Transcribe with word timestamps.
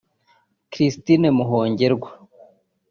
Christine 0.71 1.27
Muhongerwa 1.37 2.09